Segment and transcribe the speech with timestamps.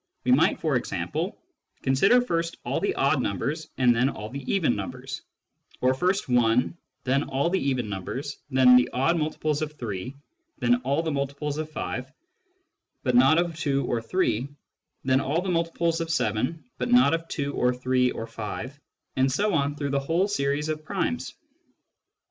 [0.23, 1.39] We might, for example,
[1.83, 5.21] consider first all the odd numbers and then all the even numbers;
[5.79, 10.15] or first I, then all the even numbers, then all the odd multiples of 3,
[10.57, 12.11] then all the multiples of 5
[13.03, 14.47] but not of 2 or 3,
[15.03, 18.79] then all the multiples of 7 but not of 2 or 3 or 5,
[19.17, 21.35] and so on through the whole series of primes.